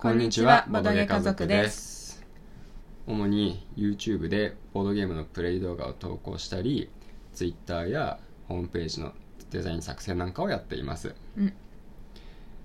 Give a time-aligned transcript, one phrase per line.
[0.00, 2.24] こんにちは、ボドゲ家族です。
[3.06, 6.88] 主に YouTube でボードゲームのプレイ動画を投稿したり、
[7.34, 8.18] Twitter や
[8.48, 9.12] ホームページの
[9.50, 11.14] デザイン作成なんかをやっています。
[11.36, 11.52] うん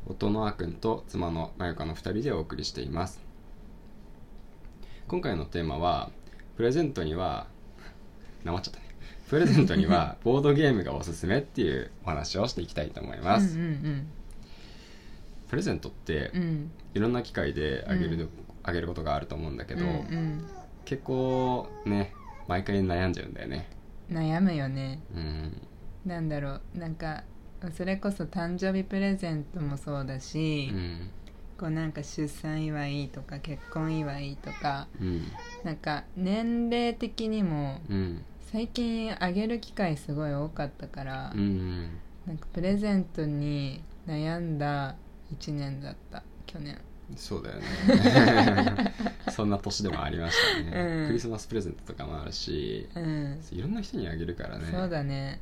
[0.08, 3.20] 夫のあくんと妻のまゆかの2人でお送りしています。
[5.10, 6.12] 今回のテーマは、
[6.56, 7.48] プレゼントには、
[8.46, 8.86] なまっちゃったね。
[9.28, 13.58] プレゼントには ボードゲームがおすすめっていうお話をしていきたいと思います。
[13.60, 14.08] うんうん
[15.48, 16.42] プレゼントってうん。
[16.42, 18.30] うんいろんな機会であげる,、
[18.64, 20.46] あげることがあると思うんだけど、うんうん。
[20.86, 22.14] 結構ね
[22.48, 23.68] 毎回悩んじゃうんだよね。
[24.10, 25.02] 悩むよね。
[25.14, 25.62] うん。
[26.06, 26.78] なんだろう。
[26.78, 27.24] なんか
[27.74, 31.10] それこそ誕生日プレゼントもそうだし、うん。
[31.58, 35.24] こうなんか出産祝いとか結婚祝いとかうん。
[35.66, 38.24] なんか年齢的にもうん。
[38.40, 41.90] 最近あげる機会すごい多かったから、うん
[42.26, 44.96] なんかプレゼントに悩んだ
[45.40, 46.80] 1年だった去年。
[47.16, 48.94] そうだよね。
[49.32, 51.08] そんな年でもありましたね、うん。
[51.08, 53.40] クリスマスプレゼントとかもあるしうん。
[53.52, 54.66] いろんな人にあげるからね。
[54.72, 55.40] そうだね。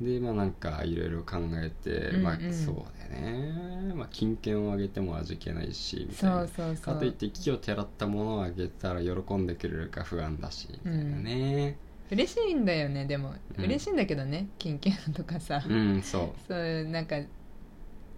[0.00, 2.22] でまあなんかいろいろ考えて、うんうん。
[2.24, 6.38] まあそうだよね、まあ、金券をあげても味気ないしみたいな。
[6.38, 6.94] そうそうそう。
[6.94, 11.76] かといって木をてらったものをあげたら喜んでくれるか不安だしみたいなね。
[12.10, 13.64] 嬉しいんだよねでも、うん。
[13.64, 16.48] 嬉しいんだけどね金券とかさ、うん、そう。
[16.48, 17.16] そうなんか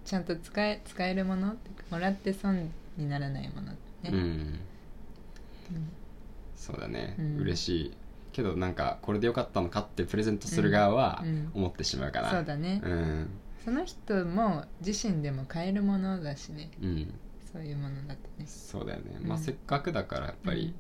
[0.07, 1.57] ちゃんと使え使えるもの
[1.91, 4.61] もらって損にならないものね、うん。
[6.55, 7.37] そうだね、うん。
[7.41, 7.97] 嬉しい。
[8.33, 11.29] けどなんかこれでよかったのかってプレゼントする側はうん。
[11.29, 13.31] うん思ってしまうかな、そうだね、うん。
[13.65, 16.71] その人も自身でも買えるものだしね。
[16.81, 17.15] うん。
[17.53, 18.47] そういうものだとね。
[18.47, 19.29] そうだよね、うん。
[19.29, 20.75] まあせっかくだからやっぱり、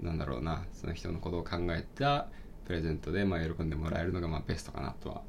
[0.00, 0.64] なんだろうな。
[0.72, 2.26] その人のことを考えた
[2.64, 5.20] プレゼントでまあ喜んでもらえるのがまあベストかなとはう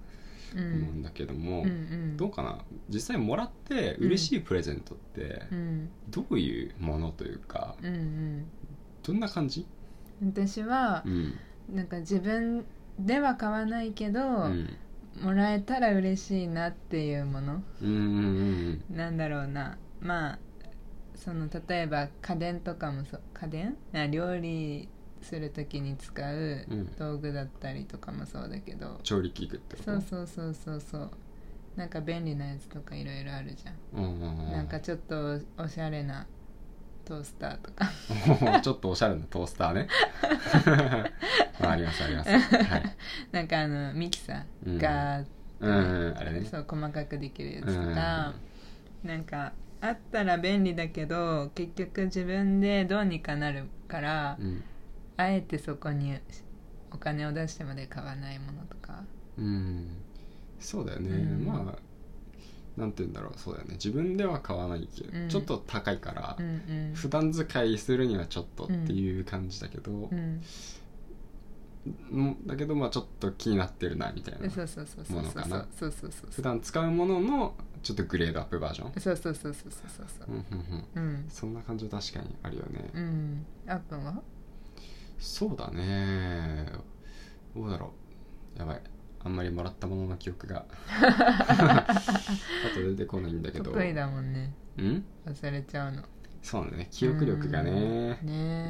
[0.56, 2.18] 思うんんだけども、うんうん。
[2.18, 2.60] どうかな？
[2.90, 5.90] 実際もらって嬉しいプレゼントってうん。
[6.10, 8.46] どういうものというか、うんうん。
[9.04, 9.66] どんな感じ？
[10.22, 11.34] 私はうん。
[11.74, 12.66] なんか自分
[12.98, 14.70] では買わないけど、うん。
[15.22, 18.96] もらえたら嬉しいなっていうものうんうんうん。
[18.96, 19.78] なんだろうな。
[20.02, 20.40] まあ
[21.16, 23.22] その例えば家電とかもそう。
[23.34, 23.76] 家電？
[23.94, 24.88] あ料理
[25.22, 26.96] する時に使ううん。
[26.98, 29.92] 道具だったりとかもそうだけど、調理器具ってこと？
[29.92, 31.12] そうそうそうそうそう。
[31.76, 34.52] なんか便利なやつとかいろいろあるじゃん、うんうんうん。
[34.52, 36.26] なんかちょっとおしゃれな
[37.06, 37.90] トースターとか。
[38.62, 39.88] ちょっとおしゃれなトースターね。
[41.60, 42.30] まあありますあります。
[42.30, 42.96] はい。
[43.32, 44.78] なんかあのミキサうん。
[44.78, 45.24] ーが、
[45.60, 46.46] うんうんあれね。
[46.46, 47.90] そう細かくできるやつうん。
[47.90, 48.34] とか、
[49.04, 54.64] なんかあったら便利だけど結局自分でどうにかなるから、うん
[55.20, 56.18] あえてそこに
[56.92, 59.04] お金を出してまで買わないものとか。
[59.38, 59.88] うん。
[60.62, 61.46] そうだよね、うん。
[61.46, 63.34] まあなんて言うんだろう。
[63.36, 63.74] そうだよね。
[63.74, 65.28] 自分では買わないけど、うん。
[65.28, 66.96] ちょっと高いから、うんうん。
[66.96, 70.42] 普段使いするにはちょっとっていう感じだけど、うん。
[72.12, 72.48] うん。
[72.48, 75.68] だけどまあちょっと気になってるなみたいなそうそうそうそうそうそう。
[75.72, 79.02] そうそう普段使うもののちょっとグレードアップバージョン。
[79.02, 80.28] そうそうそうそうそうそうそう。
[80.30, 81.04] うんうんうん。
[81.04, 81.26] うん。
[81.28, 83.46] そんな感じは確かにあるよね、うん。
[83.68, 84.22] あっくんは？
[85.20, 86.66] そうだね。
[87.56, 87.92] どうだろ
[88.56, 88.60] う。
[88.60, 88.82] やばい。
[89.22, 90.66] あんまりもらったものの記憶が。
[90.90, 92.02] あ
[92.74, 93.72] と出てこないんだけど。
[93.72, 94.54] 得意だもんね。
[94.78, 95.04] うん？
[95.26, 96.04] 忘れちゃうの。
[96.42, 96.88] そうなんだね。
[96.90, 98.10] 記憶力がねうん。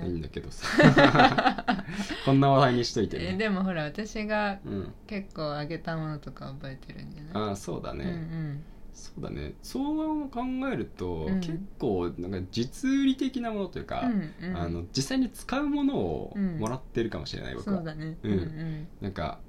[0.02, 0.66] ないんねだけどさ。
[2.26, 4.94] こんな話題にしといてえねでもほら私がうん。
[5.06, 7.50] 結構あげたものとか覚えてるんじゃない？
[7.50, 8.64] ああそうだね、うん
[8.94, 9.54] そうだね。
[9.64, 10.42] そう考
[10.72, 11.40] えると、うん。
[11.40, 14.58] 結構なんか実売り的なものというか、うんうん。
[14.58, 16.58] あの実際に使うものをうん。
[16.60, 17.78] もらってるかもしれない、僕は。
[17.78, 18.18] そうだね。
[18.24, 18.32] うん。
[18.32, 19.40] うんなんか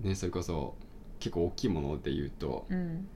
[0.00, 0.74] ねそれこそ
[1.20, 2.76] 結構大きいもので言うとうん。
[2.76, 3.08] うん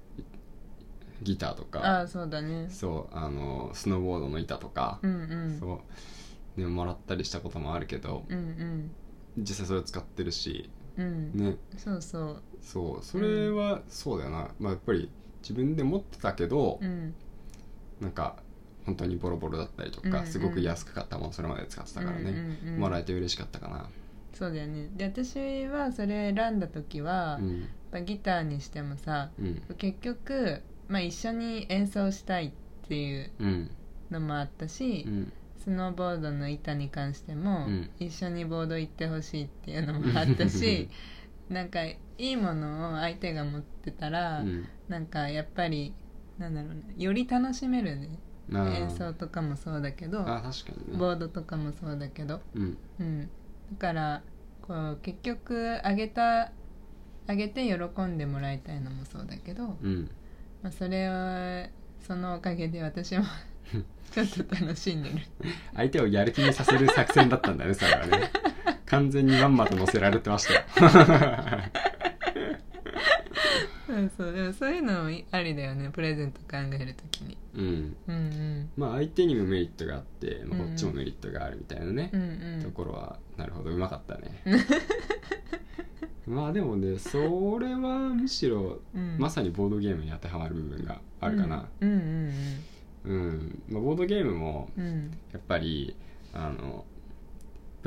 [1.21, 2.69] ギターとあかあそうだね。
[2.71, 5.17] そうあのスノーボードの板とか、うんう
[5.47, 5.59] ん。
[5.59, 5.83] そ
[6.57, 8.91] うねもらったりしたこともあるけどうんうん。
[9.37, 11.33] 実際それを使ってるしうん。
[11.35, 11.57] ね。
[11.77, 12.43] そうそう。
[12.63, 15.11] そうそれはそうだよな、まあ、やっぱり
[15.49, 17.15] 自分で持ってたけど、うん。
[18.01, 18.37] なんか
[18.85, 20.27] 本当にボロボロだったりとか、うんうん。
[20.27, 22.37] すごく安く買ったものそれまで使ってたからね、うん
[22.69, 22.81] うんうん。
[22.81, 23.89] もらえて嬉しかったかな。
[24.35, 24.89] そうだよね。
[24.97, 29.63] で私はそれ選んだ時は、やっうんぱギターにしてもさうん。
[29.79, 32.51] 結局、まあ、一緒に演奏したいっ
[32.89, 33.71] ていううん。
[34.11, 35.33] のもあったし、うん。
[35.65, 37.91] スノーボードの板に関しても、うん。
[37.99, 40.89] 一緒にボード行ってほしいっていうのもあったし
[41.49, 44.69] なんかいいものを相手が持ってたら、うん。
[44.89, 45.95] なんかやっぱり
[46.39, 48.19] なんだろうねより楽しめるね。
[48.51, 50.43] 演奏とかもそうだけどね。
[50.97, 52.41] ボードとかもそうだけど。
[52.55, 52.79] うん。
[52.99, 53.31] うん、
[53.73, 54.23] だから
[54.63, 56.53] こう結局あげた
[57.27, 60.11] あげて喜んでもらいたいのもそうだけど、うん。
[60.63, 61.67] まあ、それは
[62.01, 63.25] そのおかげで私も
[64.13, 65.17] ちょっと楽しんでる。
[65.75, 68.31] 相手をやる気にさせる作戦だったんだねそれはね
[68.89, 71.71] 完全にまんまと乗せられてました
[74.05, 77.37] うそうでもそういうのもありだよねプレゼント考えるときに。
[77.55, 77.97] うん。
[78.07, 78.71] うんうん。
[78.77, 84.43] まあ相手にもメリットがあって、まあ、うんこっちもメリットがあるみたいなねう、んところはなるほどうまかったね。
[86.27, 89.17] まあでもねそれはむしろうん。
[89.19, 91.69] まさにボードゲームに当てはまる部分があるかな。
[91.81, 92.33] うんうん
[93.05, 95.11] うん、まあ、ボードゲームもうんうん。
[95.33, 95.97] やっぱり
[96.33, 96.85] あの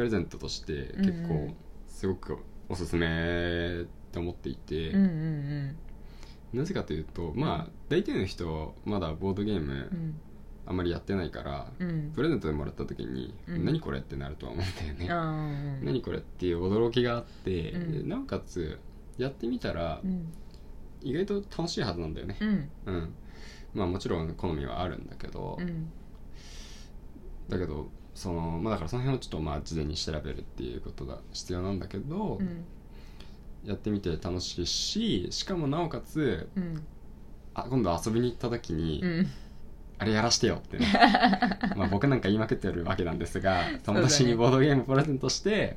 [0.01, 1.53] プレゼントとして結構
[1.87, 4.91] すごくおすすめと思っていて、
[6.53, 10.19] なぜかというとまあ大体の人まだボードゲームうん。
[10.65, 12.11] あまりやってないから、うん。
[12.15, 13.65] プレゼントでもらった時に「うん。
[13.65, 17.73] 何これ?」ってなるとは思うんだよね、うん何これっていう驚きがあって、
[18.05, 18.79] なおかつ
[19.19, 20.33] やってみたらうん。
[21.03, 22.37] 意外と楽しいはずなんだよね。
[22.41, 22.69] うん。
[22.85, 23.13] うん。
[23.75, 25.91] まあもちろん好みはあるんだけど、うん。
[27.49, 32.65] だけどそのまあだからその辺をちょっとまあ事前に調べるっていうことが必要なんだけど、うん。
[33.63, 36.83] やってみて楽しいししかもなおかつうん。
[37.53, 39.27] あ今度遊びに行った時に、うん。
[39.97, 40.87] あれやらしてよってね。
[41.77, 45.75] まあ僕なんか言いまくってるわけなんですが友達にボードゲームプレゼントして、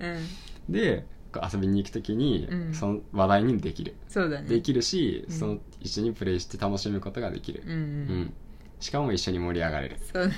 [0.68, 0.72] うん。
[0.72, 1.06] で
[1.52, 2.74] 遊びに行く時に、うん。
[2.74, 3.94] その話題にできる。
[4.28, 4.48] ね。
[4.48, 5.34] できるし、うん。
[5.34, 7.62] その一緒にプレイして楽しむことができる。
[7.66, 8.32] うん、
[8.80, 9.98] しかも一緒に盛り上がれる。
[10.12, 10.34] そうだね。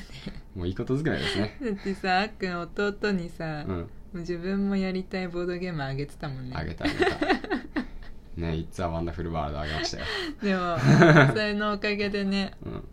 [0.54, 1.58] もういいことずくめですね。
[1.62, 3.90] だってさあっくん弟にさ、もうん。
[4.14, 6.56] う自分もやりたいボードゲームあげてたもんね。
[6.56, 7.16] あげたあげた。
[8.36, 10.04] ね「It's a Wonderful World」あげましたよ、
[10.42, 10.76] でも
[11.32, 12.88] それのおかげでねうん。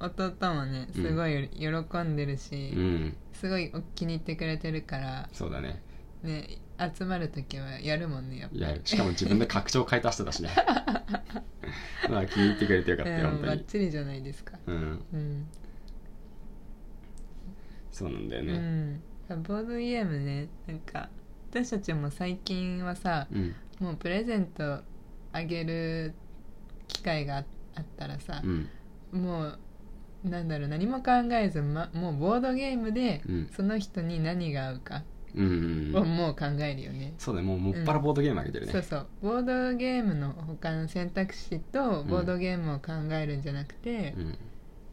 [0.00, 5.82] 弟もねすごい喜んでるし、うん、すごい気に入ってくれてるからそうだね。
[6.22, 6.58] ね
[6.96, 8.60] 集まる時はやるもんねやっぱり。
[8.60, 8.80] やる。
[8.84, 10.50] しかも自分で拡張変えた人だしね
[12.08, 13.64] まあ気に入ってくれてよかったよ、本当に。
[13.64, 14.58] チリじゃないですか。
[14.66, 15.04] うん。
[15.12, 15.46] うん、
[17.90, 19.02] そうなんだようねん、
[19.42, 21.08] ボードゲームねなんか
[21.50, 23.54] 私たちも最近はさうん。
[23.80, 24.82] もうプレゼント
[25.32, 26.12] あげる
[26.88, 27.44] 機会があ
[27.76, 28.68] あったらさう、ん。
[29.12, 29.58] もう
[30.24, 33.48] なんだろう何も考えず、ま、もうボードゲームでうん。
[33.48, 35.92] その人に何が合うかうん。
[35.92, 39.06] もう考えるよね、そうだねもうもっぱらボードゲームあげてるね、そうそう。
[39.22, 44.38] ボードゲームの他の選択肢とボードゲームを考えるんじゃなくて、うん、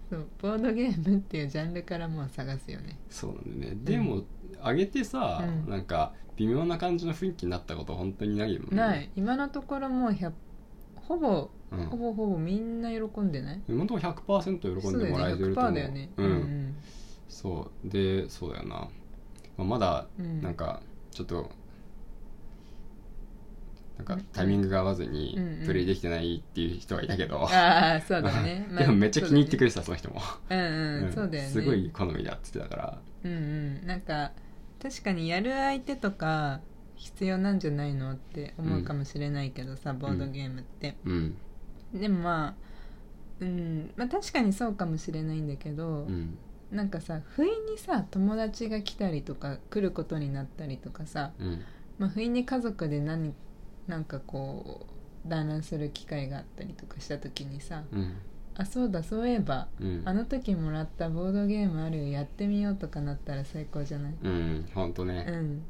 [0.09, 2.99] そうボードゲームっていうジャンルからもう探すよね。
[3.09, 3.79] そうなんだよね。
[3.83, 4.23] でも、
[4.61, 5.69] あげてさ、うん。
[5.69, 8.75] なんか微妙な感じの雰囲気になったこと本当にないもんね。
[8.75, 9.09] ない。
[9.15, 10.31] 今のところもう100
[10.95, 11.85] ほぼ、うん。
[11.85, 13.61] ほぼほぼみんな喜んでない？
[13.69, 15.71] 今のところ100%喜んでもらえてると思う。
[15.71, 16.09] そうだよね。
[16.17, 16.73] 100%うんだよね。
[17.29, 17.89] そう。
[17.89, 18.87] でそうだよな、
[19.57, 20.41] まあ、まだうん。
[20.41, 20.81] なんか
[21.11, 21.49] ちょっと
[23.97, 25.65] なんかタイミングが合わずにうんうん。
[25.65, 31.49] プレイできてないっていう人がいたけど、ああそうだね、 まあでもめっちゃ気に入ってくれれてたその人も、うんうん、そうだよね。
[31.49, 33.01] すごい好みだって言ってたから。
[33.23, 33.35] うんう
[33.83, 33.87] ん。
[33.87, 34.31] なんか
[34.81, 36.59] 確かにやる相手とか
[36.95, 41.37] 必要なんじゃないのって思うかもしれないけどさ、ボードゲームって、うん。
[41.93, 42.53] でもまあ
[43.39, 43.91] うん。
[43.95, 46.37] まあ確かにそうかもしれないんだけど、うん
[46.71, 51.61] なんかさ不意にさ友達が来たりとか来ることになったりとかさ、うん。
[51.99, 53.33] まあ、不意に家族で何
[53.87, 54.87] なんかこ
[55.25, 58.15] う団らんする機会があったりとかした時にさうん。
[58.57, 60.01] あそうだそういえばうん。
[60.05, 64.13] あの時もらったボードゲームあるよやってみようとかなったら最高じゃない？
[64.23, 65.25] うんほんとね。
[65.29, 65.61] うん。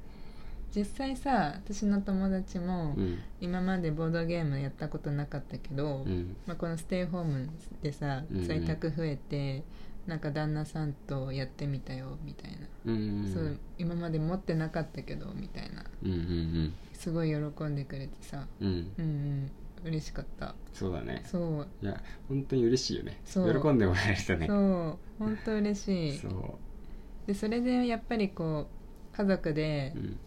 [0.76, 3.20] 実際さ私の友達もうん。
[3.40, 6.36] 今までボードゲームやったことなかったけど、うん。
[6.46, 7.50] まあ、このステイホーム
[7.82, 8.48] でさうんうん。
[8.48, 9.64] 在宅増えて、
[10.08, 15.84] なんか旦那さんとやってみたよみたいな、うんそう今まで持ってなかったけどみたいな。
[16.04, 18.48] うんうんすごい喜んでくれてさ。
[18.62, 18.68] うん。
[18.68, 18.86] うんうん。
[19.00, 19.52] うん
[19.86, 20.56] 嬉しかった。
[20.74, 21.22] そうだね。
[21.26, 21.68] そう。
[21.82, 23.20] いや本当に嬉しいよね。
[23.24, 23.62] そう。
[23.62, 24.48] 喜んでもらえるとね。
[24.48, 24.98] そう。
[25.20, 26.18] 本当嬉しい。
[26.18, 27.28] そう。
[27.28, 28.68] でそれでやっぱりこ
[29.14, 30.20] う家族でうん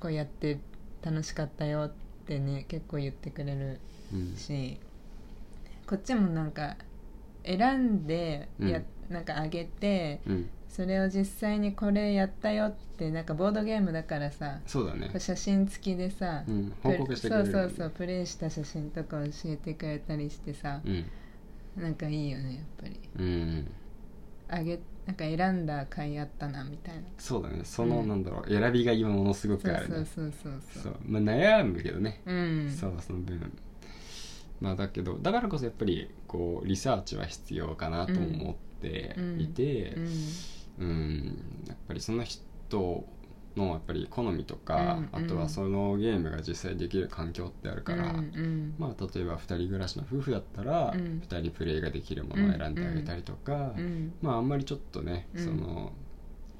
[0.00, 0.58] こうやって
[1.02, 1.92] 楽しかったよっ
[2.26, 3.78] てね結構言ってくれる
[4.12, 4.36] うん。
[4.36, 4.78] し
[5.86, 6.76] こっちもなんか
[7.44, 8.78] 選んでや、
[9.08, 9.14] うん。
[9.14, 10.50] なんかあげてうん。
[10.68, 15.10] それを実際にこれやったよってなんかボードゲームだからさそうだね。
[15.18, 16.72] 写真付きでさ、うん。
[16.82, 21.04] 報告してくれるそうそうそうプレイした写真とか教えてくれたりしてさ、うん。
[21.76, 23.00] なんかいいよねやっぱり。
[23.18, 23.70] うん。
[24.48, 27.02] あげなんか選んだ甲斐あったなみたいな。
[27.18, 27.62] そうだね。
[27.64, 28.08] その、うん。
[28.08, 30.82] なんだろう選びが今ものすごくそうあるねそうそうそう。
[30.84, 30.96] そう。
[31.04, 32.70] まあ悩むけどね、うん。
[32.70, 33.40] そうその分
[34.60, 40.08] まあだけどだからこそやっぱりこうリサーチは必要かなと思っていてうん。
[40.80, 41.64] うん。
[41.66, 43.04] やっぱりその人
[43.56, 45.26] のやっぱり好みとか、うんうん。
[45.26, 48.74] あとはそのゲームが実際できる環境ってあるから、うんうん。
[48.78, 51.22] まあ、例えば2人暮らしの夫婦だったら、うん。
[51.28, 55.44] 2人プレイができるものを選んであげたりとか、うんまああんまりちょっとね、うん。
[55.44, 55.92] その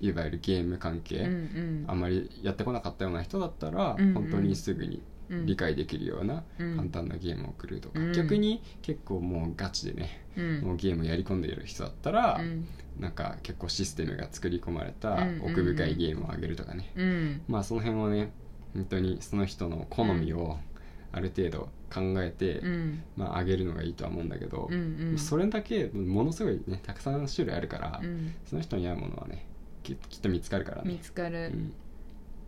[0.01, 1.85] いわゆるゲーム関係、うんうん。
[1.89, 4.15] あんまりやってこなかったような人だったら、うんうん。
[4.15, 6.77] 本当にすぐにうん理解できるようなうん。
[6.77, 8.13] 簡単なゲームを送るとか、うん。
[8.13, 10.61] 逆に結構もうガチでね、うん。
[10.63, 12.67] もうゲームやり込んでいる人だったら、うん。
[12.99, 17.43] なんか結構システムが作り込まれた奥深いゲームをあげるとかね、うん。
[17.49, 18.33] まあその辺をね
[18.75, 20.59] 本当にその人の好みを
[21.13, 23.03] ある程度考えて、うん。
[23.17, 25.19] まああげるのがいいとは思うんだけど、うんうん。
[25.19, 28.35] それだけものすごいねたくさん種類あるから、うん。
[28.45, 29.47] その人に合うものはね
[29.83, 30.93] ききっと見つかるからね。
[30.93, 31.53] 見つかる、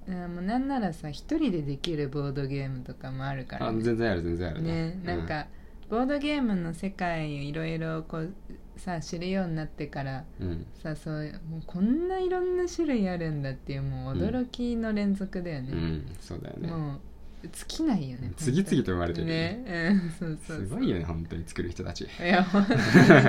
[0.09, 3.69] うんなんならさ一人でできるボードゲームとかもあるから。
[3.69, 5.47] あ全然ある全然あるねうなんか、
[5.89, 8.33] ボードゲームの世界をいろいろこう
[8.77, 10.67] さ知るようになってからうん。
[10.83, 16.17] さそうもうこんないろんな種類あるんだっていうもう驚きの連続だようね、ん。
[16.21, 16.69] そうだよね。
[16.69, 17.01] もう
[17.43, 19.65] 尽きないよね次々と生まれてるよね。
[19.65, 19.89] ね。
[19.91, 20.67] うんそうそうそう。
[20.69, 22.81] すごいよね本当に作る人たち、いや本当に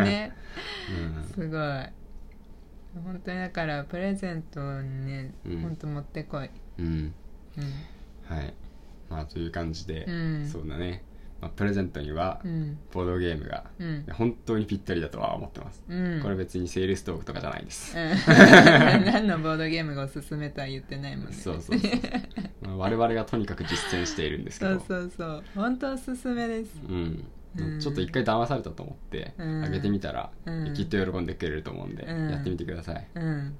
[0.05, 0.31] ね。
[0.89, 1.33] うん。
[1.33, 2.02] すごい
[3.01, 5.61] 本当にだからプレゼントをね、うん。
[5.61, 7.13] 本当持ってこい、うん。
[7.57, 7.63] うん。
[8.35, 8.53] はい。
[9.09, 10.47] まあという感じで、うん。
[10.47, 11.03] そうだね、
[11.41, 12.77] まあ、プレゼントにはうん。
[12.91, 14.05] ボードゲームがうん。
[14.11, 16.21] 本当にぴったりだとは思ってます、うん。
[16.21, 18.09] これ別にセールストークとかじゃないです、うん。
[19.05, 21.33] 何のボードゲームがおすすめとは言ってないもんね。
[21.33, 21.91] そうそうそう。
[22.61, 24.79] まあ我々がとにかく実践しているんですけど。
[24.79, 25.43] そうそうそう。
[25.55, 26.79] 本当おすすめです。
[26.87, 26.95] うん。
[26.95, 27.25] うん
[27.79, 29.63] ちょっと一回騙されたと思ってうん。
[29.63, 30.73] あげてみたら、うん。
[30.73, 32.29] きっと喜んでくれると思うんで、うん。
[32.31, 33.55] やってみてください、うん。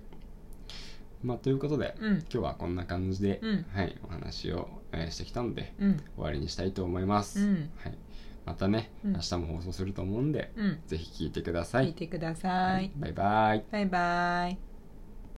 [1.23, 2.13] まあ、ということで、うん。
[2.13, 3.65] 今日はこんな感じで、うん。
[3.73, 5.97] はい、お話を、えーしてきたのでうん。
[5.97, 7.69] 終わりにしたいと思います、うん。
[7.77, 7.97] はい、
[8.45, 9.13] またね、うん。
[9.13, 10.79] 明日も放送すると思うんで、うん。
[10.87, 11.87] ぜひ聞いてください。
[11.87, 12.91] 聞いてください。
[12.95, 13.63] バイバイ。
[13.71, 14.72] バイバイ